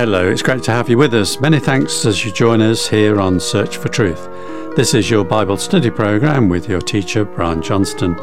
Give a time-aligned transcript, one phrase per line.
[0.00, 1.42] Hello, it's great to have you with us.
[1.42, 4.30] Many thanks as you join us here on Search for Truth.
[4.74, 8.16] This is your Bible study program with your teacher, Brian Johnston.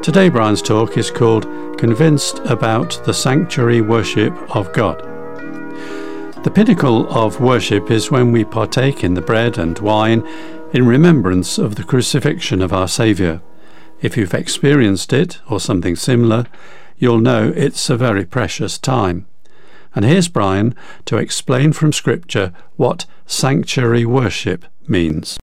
[0.00, 5.00] Today, Brian's talk is called Convinced About the Sanctuary Worship of God.
[6.44, 10.24] The pinnacle of worship is when we partake in the bread and wine
[10.72, 13.42] in remembrance of the crucifixion of our Saviour.
[14.00, 16.46] If you've experienced it or something similar,
[16.96, 19.26] you'll know it's a very precious time.
[19.94, 20.74] And here's Brian
[21.06, 25.38] to explain from Scripture what sanctuary worship means.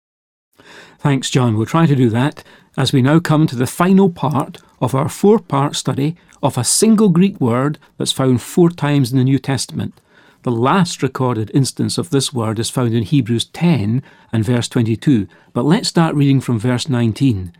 [0.99, 1.57] Thanks, John.
[1.57, 2.43] We'll try to do that
[2.77, 6.65] as we now come to the final part of our four part study of a
[6.65, 10.01] single Greek word that's found four times in the New Testament.
[10.43, 15.27] The last recorded instance of this word is found in Hebrews 10 and verse 22.
[15.53, 17.53] But let's start reading from verse 19.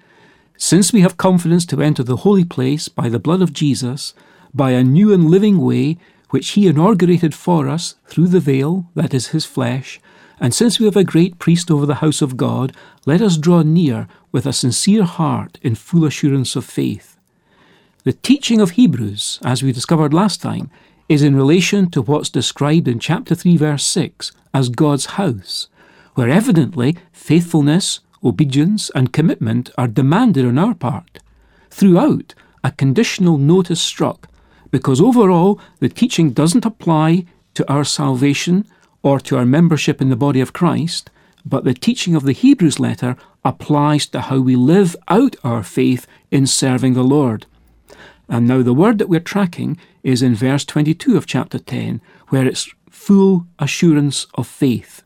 [0.57, 4.15] Since we have confidence to enter the holy place by the blood of Jesus,
[4.55, 5.99] by a new and living way
[6.31, 10.01] which he inaugurated for us through the veil, that is his flesh,
[10.41, 12.75] and since we have a great priest over the house of God,
[13.07, 17.17] let us draw near with a sincere heart in full assurance of faith.
[18.05, 20.71] The teaching of Hebrews, as we discovered last time,
[21.09, 25.69] is in relation to what's described in chapter 3, verse 6 as God's house,
[26.15, 31.19] where evidently faithfulness, obedience, and commitment are demanded on our part.
[31.71, 34.29] Throughout, a conditional note is struck,
[34.71, 37.25] because overall the teaching doesn't apply
[37.55, 38.67] to our salvation
[39.03, 41.11] or to our membership in the body of Christ,
[41.45, 46.07] but the teaching of the Hebrews letter applies to how we live out our faith
[46.31, 47.47] in serving the Lord.
[48.29, 52.47] And now the word that we're tracking is in verse 22 of chapter 10, where
[52.47, 55.03] it's full assurance of faith.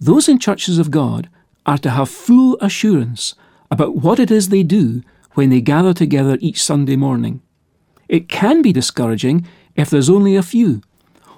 [0.00, 1.28] Those in churches of God
[1.64, 3.34] are to have full assurance
[3.70, 5.02] about what it is they do
[5.34, 7.40] when they gather together each Sunday morning.
[8.08, 10.82] It can be discouraging if there's only a few,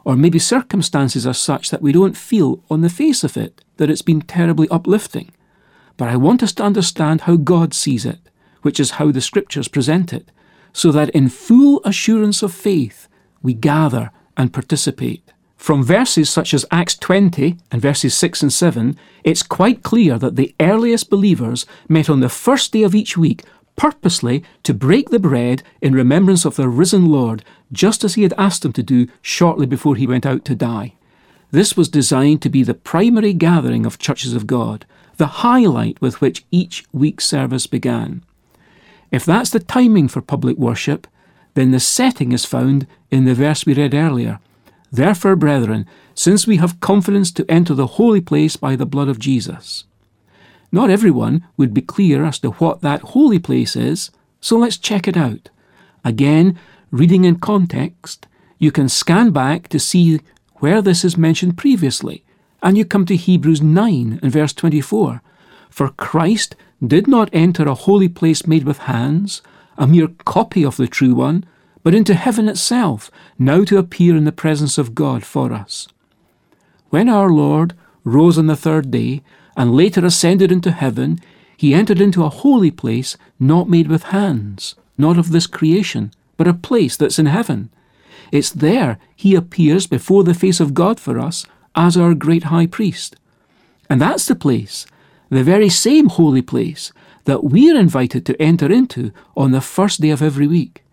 [0.04, 3.90] or maybe circumstances are such that we don't feel on the face of it that
[3.90, 5.32] it's been terribly uplifting.
[5.96, 8.20] But I want us to understand how God sees it,
[8.62, 10.30] which is how the Scriptures present it,
[10.72, 13.08] so that in full assurance of faith
[13.42, 15.32] we gather and participate.
[15.56, 20.36] From verses such as Acts 20 and verses 6 and 7, it's quite clear that
[20.36, 23.42] the earliest believers met on the first day of each week
[23.76, 28.34] purposely to break the bread in remembrance of the risen Lord, just as he had
[28.36, 30.94] asked them to do shortly before he went out to die.
[31.50, 34.84] This was designed to be the primary gathering of churches of God,
[35.16, 38.24] the highlight with which each week's service began.
[39.10, 41.06] If that's the timing for public worship,
[41.54, 44.40] then the setting is found in the verse we read earlier.
[44.92, 49.18] Therefore, brethren, since we have confidence to enter the holy place by the blood of
[49.18, 49.84] Jesus.
[50.76, 54.10] Not everyone would be clear as to what that holy place is,
[54.42, 55.48] so let's check it out.
[56.04, 56.58] Again,
[56.90, 58.26] reading in context,
[58.58, 60.20] you can scan back to see
[60.56, 62.24] where this is mentioned previously,
[62.62, 65.22] and you come to Hebrews 9 and verse 24.
[65.70, 66.54] For Christ
[66.86, 69.40] did not enter a holy place made with hands,
[69.78, 71.46] a mere copy of the true one,
[71.84, 75.88] but into heaven itself, now to appear in the presence of God for us.
[76.90, 77.72] When our Lord
[78.04, 79.22] rose on the third day,
[79.56, 81.18] and later ascended into heaven,
[81.56, 86.46] he entered into a holy place not made with hands, not of this creation, but
[86.46, 87.70] a place that's in heaven.
[88.30, 92.66] It's there he appears before the face of God for us as our great high
[92.66, 93.16] priest.
[93.88, 94.86] And that's the place,
[95.30, 96.92] the very same holy place,
[97.24, 100.84] that we're invited to enter into on the first day of every week.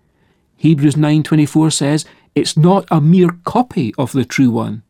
[0.57, 4.81] Hebrews 9:24 says, it's not a mere copy of the true one.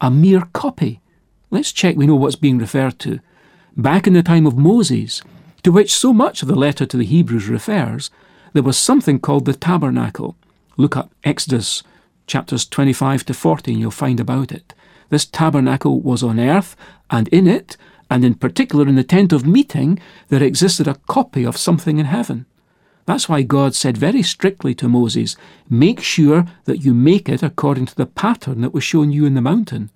[0.00, 1.00] A mere copy.
[1.50, 3.18] Let's check we know what's being referred to.
[3.76, 5.20] Back in the time of Moses,
[5.64, 8.10] to which so much of the letter to the Hebrews refers,
[8.52, 10.36] there was something called the tabernacle.
[10.76, 11.82] Look up Exodus
[12.28, 14.74] chapters 25 to 40 and you'll find about it.
[15.08, 16.76] This tabernacle was on earth,
[17.10, 17.76] and in it,
[18.08, 22.06] and in particular in the tent of meeting, there existed a copy of something in
[22.06, 22.46] heaven.
[23.06, 25.36] That's why God said very strictly to Moses,
[25.68, 29.34] Make sure that you make it according to the pattern that was shown you in
[29.34, 29.90] the mountain.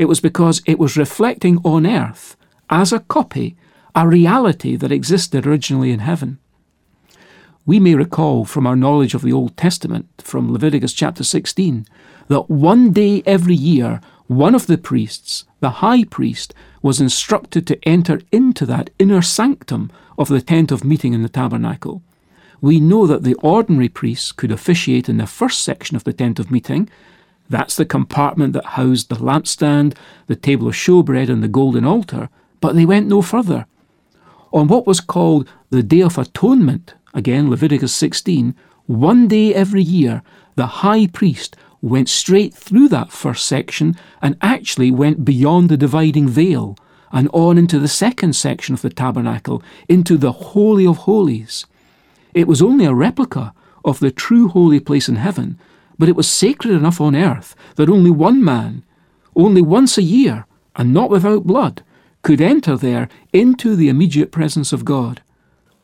[0.00, 2.34] It was because it was reflecting on earth,
[2.70, 3.54] as a copy,
[3.94, 6.38] a reality that existed originally in heaven.
[7.66, 11.84] We may recall from our knowledge of the Old Testament, from Leviticus chapter 16,
[12.28, 17.86] that one day every year, one of the priests, the high priest, was instructed to
[17.86, 22.02] enter into that inner sanctum of the tent of meeting in the tabernacle.
[22.62, 26.38] We know that the ordinary priests could officiate in the first section of the tent
[26.38, 26.88] of meeting,
[27.50, 29.94] that's the compartment that housed the lampstand,
[30.28, 32.30] the table of showbread, and the golden altar,
[32.60, 33.66] but they went no further.
[34.52, 38.54] On what was called the Day of Atonement, again Leviticus 16,
[38.86, 40.22] one day every year,
[40.54, 46.28] the high priest went straight through that first section and actually went beyond the dividing
[46.28, 46.76] veil
[47.12, 51.66] and on into the second section of the tabernacle, into the Holy of Holies.
[52.34, 53.52] It was only a replica
[53.84, 55.58] of the true holy place in heaven,
[56.00, 58.82] but it was sacred enough on earth that only one man,
[59.36, 61.82] only once a year, and not without blood,
[62.22, 65.20] could enter there into the immediate presence of God.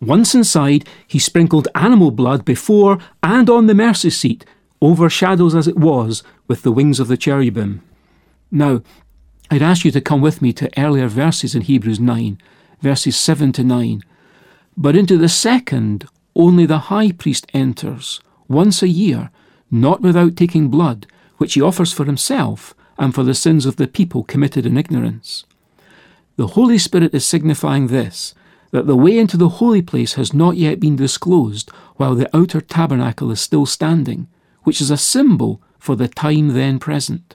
[0.00, 4.46] Once inside, he sprinkled animal blood before and on the mercy seat,
[4.80, 7.82] overshadows as it was with the wings of the cherubim.
[8.50, 8.80] Now,
[9.50, 12.40] I'd ask you to come with me to earlier verses in Hebrews 9,
[12.80, 14.00] verses 7 to 9.
[14.78, 19.30] But into the second, only the high priest enters, once a year,
[19.70, 21.06] not without taking blood,
[21.38, 25.44] which he offers for himself and for the sins of the people committed in ignorance.
[26.36, 28.34] The Holy Spirit is signifying this
[28.72, 32.60] that the way into the holy place has not yet been disclosed while the outer
[32.60, 34.28] tabernacle is still standing,
[34.64, 37.34] which is a symbol for the time then present.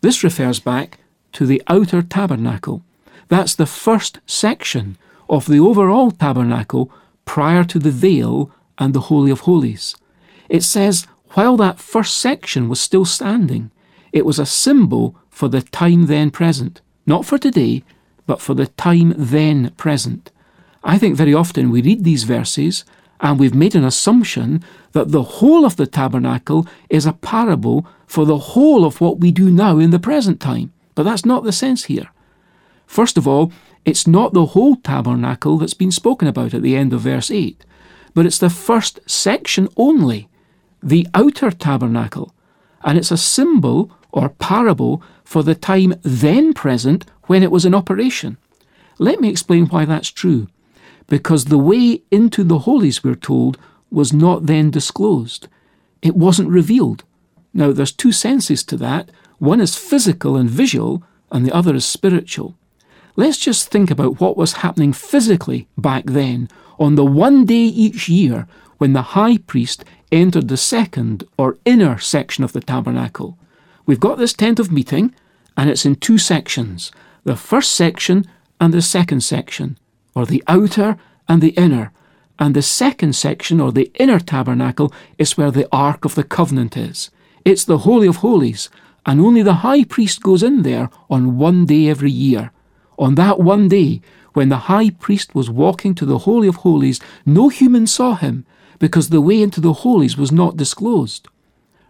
[0.00, 0.98] This refers back
[1.32, 2.82] to the outer tabernacle.
[3.28, 4.96] That's the first section
[5.28, 6.90] of the overall tabernacle
[7.24, 9.94] prior to the veil and the Holy of Holies.
[10.48, 13.70] It says, while that first section was still standing,
[14.12, 17.84] it was a symbol for the time then present, not for today,
[18.26, 20.30] but for the time then present.
[20.82, 22.84] I think very often we read these verses
[23.20, 28.24] and we've made an assumption that the whole of the tabernacle is a parable for
[28.24, 30.72] the whole of what we do now in the present time.
[30.94, 32.10] But that's not the sense here.
[32.86, 33.52] First of all,
[33.84, 37.64] it's not the whole tabernacle that's been spoken about at the end of verse 8,
[38.14, 40.28] but it's the first section only,
[40.82, 42.34] the outer tabernacle,
[42.82, 47.74] and it's a symbol or parable for the time then present when it was in
[47.74, 48.36] operation.
[48.98, 50.48] Let me explain why that's true.
[51.06, 53.58] Because the way into the holies, we're told,
[53.90, 55.48] was not then disclosed.
[56.02, 57.04] It wasn't revealed.
[57.52, 59.10] Now, there's two senses to that.
[59.38, 62.56] One is physical and visual, and the other is spiritual.
[63.16, 66.48] Let's just think about what was happening physically back then
[66.78, 68.46] on the one day each year
[68.80, 73.36] when the high priest entered the second or inner section of the tabernacle.
[73.84, 75.14] We've got this tent of meeting,
[75.54, 76.90] and it's in two sections
[77.24, 78.24] the first section
[78.58, 79.76] and the second section,
[80.14, 80.96] or the outer
[81.28, 81.92] and the inner.
[82.38, 86.74] And the second section, or the inner tabernacle, is where the Ark of the Covenant
[86.74, 87.10] is.
[87.44, 88.70] It's the Holy of Holies,
[89.04, 92.50] and only the high priest goes in there on one day every year.
[92.98, 94.00] On that one day,
[94.32, 98.46] when the high priest was walking to the Holy of Holies, no human saw him,
[98.80, 101.28] because the way into the Holies was not disclosed.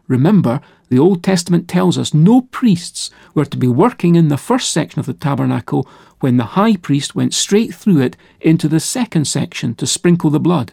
[0.07, 0.61] Remember,
[0.91, 4.99] the Old Testament tells us no priests were to be working in the first section
[4.99, 5.89] of the tabernacle
[6.19, 10.41] when the high priest went straight through it into the second section to sprinkle the
[10.41, 10.73] blood.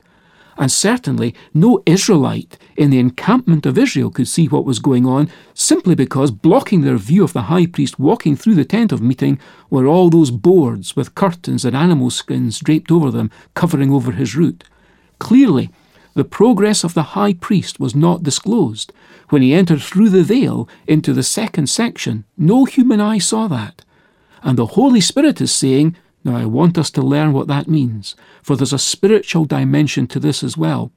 [0.58, 5.30] And certainly no Israelite in the encampment of Israel could see what was going on
[5.54, 9.40] simply because blocking their view of the high priest walking through the tent of meeting
[9.70, 14.36] were all those boards with curtains and animal skins draped over them, covering over his
[14.36, 14.64] route.
[15.20, 15.70] Clearly,
[16.18, 18.92] the progress of the high priest was not disclosed.
[19.30, 23.86] When he entered through the veil into the second section, no human eye saw that.
[24.42, 28.16] And the Holy Spirit is saying, Now I want us to learn what that means,
[28.42, 30.92] for there's a spiritual dimension to this as well.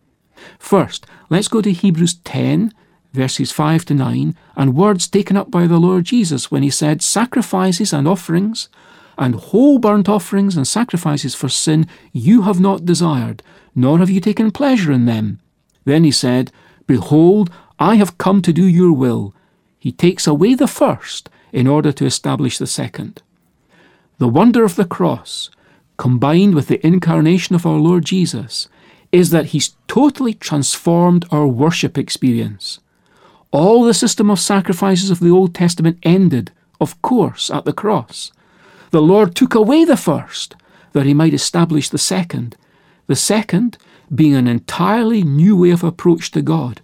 [0.58, 2.72] First, let's go to Hebrews 10,
[3.12, 7.02] verses 5 to 9, and words taken up by the Lord Jesus when he said,
[7.02, 8.70] Sacrifices and offerings,
[9.18, 13.42] and whole burnt offerings and sacrifices for sin you have not desired,
[13.74, 15.40] nor have you taken pleasure in them.
[15.84, 16.52] Then he said,
[16.86, 19.34] Behold, I have come to do your will.
[19.78, 23.22] He takes away the first in order to establish the second.
[24.18, 25.50] The wonder of the cross,
[25.96, 28.68] combined with the incarnation of our Lord Jesus,
[29.12, 32.80] is that He's totally transformed our worship experience.
[33.50, 38.30] All the system of sacrifices of the Old Testament ended, of course, at the cross.
[38.90, 40.54] The Lord took away the first
[40.92, 42.56] that He might establish the second,
[43.10, 43.76] the second
[44.14, 46.80] being an entirely new way of approach to God.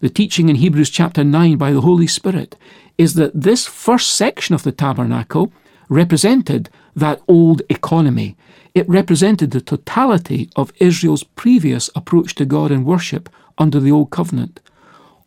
[0.00, 2.54] The teaching in Hebrews chapter 9 by the Holy Spirit
[2.98, 5.50] is that this first section of the tabernacle
[5.88, 8.36] represented that old economy.
[8.74, 14.10] It represented the totality of Israel's previous approach to God and worship under the Old
[14.10, 14.60] Covenant.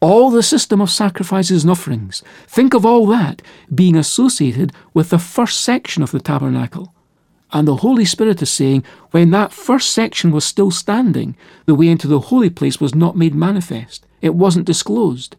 [0.01, 3.41] All the system of sacrifices and offerings, think of all that
[3.74, 6.92] being associated with the first section of the tabernacle.
[7.55, 11.36] And the Holy Spirit is saying, when that first section was still standing,
[11.67, 14.05] the way into the holy place was not made manifest.
[14.22, 15.36] It wasn't disclosed.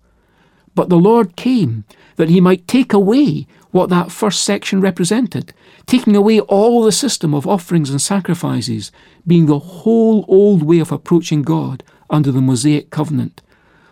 [0.77, 1.85] But the Lord came
[2.17, 5.53] that he might take away what that first section represented,
[5.87, 8.93] taking away all the system of offerings and sacrifices,
[9.27, 13.43] being the whole old way of approaching God under the Mosaic covenant.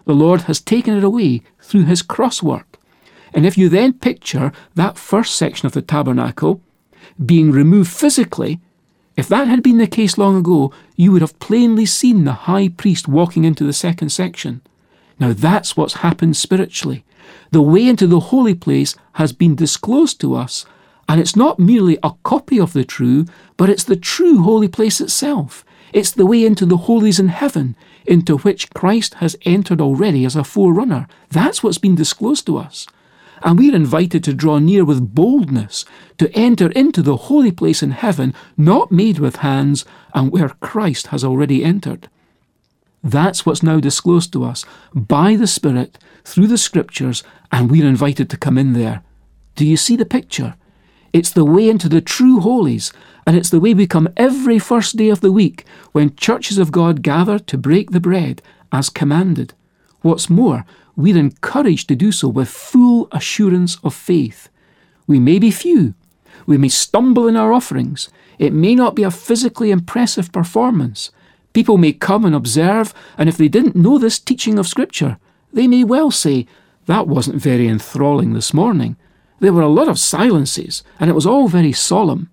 [0.04, 2.78] the Lord has taken it away through his cross work.
[3.34, 6.60] And if you then picture that first section of the tabernacle
[7.26, 8.60] being removed physically,
[9.16, 12.68] if that had been the case long ago, you would have plainly seen the high
[12.68, 14.62] priest walking into the second section.
[15.18, 17.04] Now that's what's happened spiritually.
[17.50, 20.64] The way into the holy place has been disclosed to us,
[21.08, 23.26] and it's not merely a copy of the true,
[23.56, 25.64] but it's the true holy place itself.
[25.92, 27.76] It's the way into the holies in heaven,
[28.06, 31.06] into which Christ has entered already as a forerunner.
[31.30, 32.86] That's what's been disclosed to us.
[33.44, 35.84] And we're invited to draw near with boldness
[36.18, 39.84] to enter into the holy place in heaven, not made with hands,
[40.14, 42.08] and where Christ has already entered.
[43.02, 48.30] That's what's now disclosed to us by the Spirit through the Scriptures, and we're invited
[48.30, 49.02] to come in there.
[49.56, 50.54] Do you see the picture?
[51.12, 52.92] It's the way into the true holies,
[53.26, 56.72] and it's the way we come every first day of the week when churches of
[56.72, 59.52] God gather to break the bread as commanded.
[60.00, 60.64] What's more,
[60.96, 64.48] we're encouraged to do so with full assurance of faith.
[65.06, 65.94] We may be few,
[66.46, 68.08] we may stumble in our offerings,
[68.38, 71.10] it may not be a physically impressive performance.
[71.52, 75.18] People may come and observe, and if they didn't know this teaching of Scripture,
[75.52, 76.46] they may well say,
[76.86, 78.96] That wasn't very enthralling this morning.
[79.40, 82.30] There were a lot of silences, and it was all very solemn.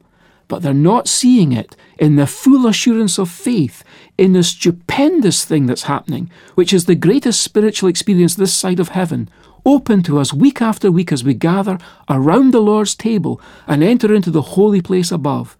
[0.49, 3.83] But they're not seeing it in the full assurance of faith,
[4.17, 8.89] in the stupendous thing that's happening, which is the greatest spiritual experience this side of
[8.89, 9.29] heaven,
[9.65, 11.77] open to us week after week as we gather
[12.09, 15.55] around the Lord's table and enter into the holy place above.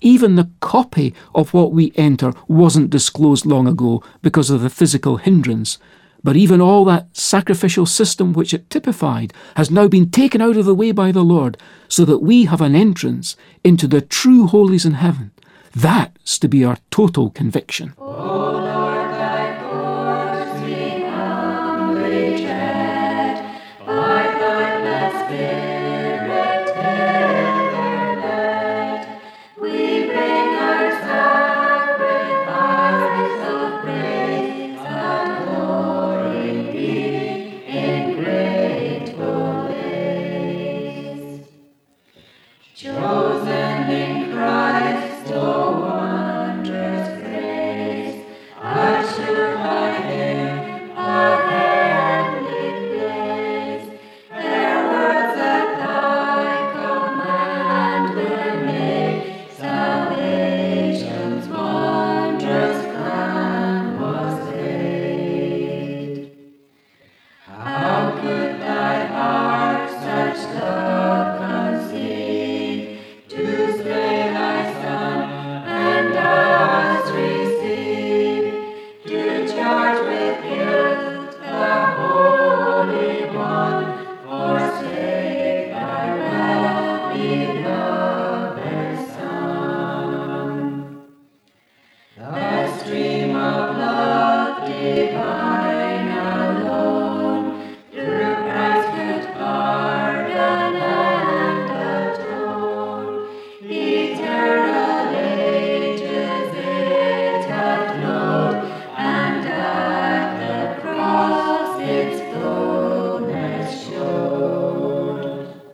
[0.00, 5.18] Even the copy of what we enter wasn't disclosed long ago because of the physical
[5.18, 5.78] hindrance.
[6.22, 10.66] But even all that sacrificial system which it typified has now been taken out of
[10.66, 11.56] the way by the Lord,
[11.88, 15.30] so that we have an entrance into the true holies in heaven.
[15.74, 17.94] That's to be our total conviction.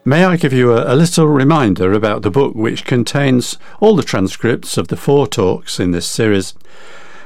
[0.08, 4.04] May I give you a, a, little reminder about the book which contains all the
[4.04, 6.54] transcripts of the four talks in this series?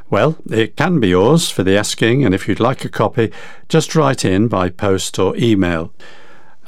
[0.09, 3.33] Well, it can be yours for the asking, and if you'd like a copy,
[3.69, 5.93] just write in by post or email.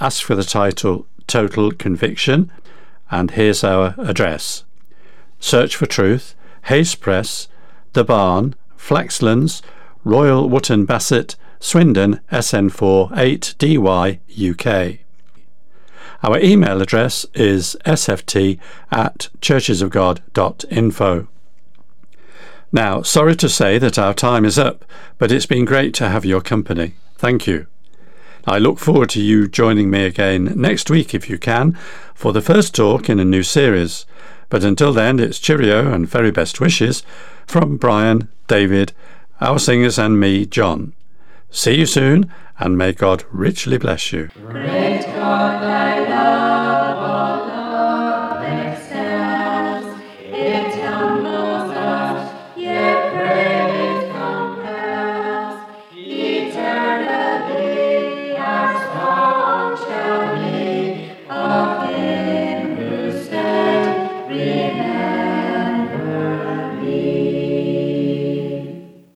[0.01, 2.53] Ask for the title Total Conviction,
[3.11, 4.65] and here's our address
[5.41, 7.49] Search for Truth, Hayes Press,
[7.95, 9.63] The Barn, Flaxlands,
[10.05, 14.19] Royal Wootton Bassett, Swindon, SN4 8DY,
[14.51, 15.03] UK.
[16.23, 18.59] Our email address is sft
[18.91, 21.29] at churchesofgod.info.
[22.75, 24.85] Now, sorry to say that our time is up,
[25.19, 26.95] but it's been great to have your company.
[27.17, 27.67] Thank you.
[28.47, 31.79] I look forward to you joining me again next week if you can
[32.15, 34.07] for the first talk in a new series.
[34.49, 37.03] But until then, it's cheerio and very best wishes
[37.47, 38.93] from Brian, David,
[39.41, 40.93] our singers, and me, John.
[41.51, 44.31] See you soon, and may God richly bless you.